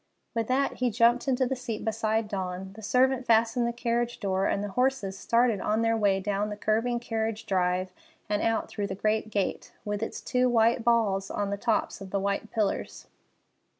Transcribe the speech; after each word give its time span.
With 0.33 0.47
that, 0.47 0.77
he 0.77 0.89
jumped 0.89 1.27
into 1.27 1.45
the 1.45 1.55
seat 1.55 1.85
beside 1.85 2.27
Dawn, 2.27 2.73
the 2.73 2.81
servant 2.81 3.27
fastened 3.27 3.67
the 3.67 3.71
carriage 3.71 4.19
door, 4.19 4.47
and 4.47 4.63
the 4.63 4.69
horses 4.71 5.15
started 5.15 5.61
on 5.61 5.83
their 5.83 5.95
way 5.95 6.19
down 6.19 6.49
the 6.49 6.57
curving 6.57 6.99
carriage 6.99 7.45
drive 7.45 7.91
and 8.27 8.41
out 8.41 8.67
through 8.67 8.87
the 8.87 8.95
great 8.95 9.29
gate, 9.29 9.73
with 9.85 10.01
its 10.01 10.19
two 10.19 10.49
white 10.49 10.83
balls 10.83 11.29
on 11.29 11.51
the 11.51 11.55
tops 11.57 12.01
of 12.01 12.09
the 12.09 12.19
white 12.19 12.49
pillars. 12.49 13.05